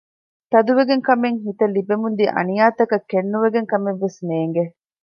[0.51, 4.65] ތަދުވެގެން ކަމެއް ހިތަށް ލިބެމުންދިޔަ އަނިޔާތަކަށް ކެތްނުވެގެން ކަމެއް ވެސް ނޭންގެ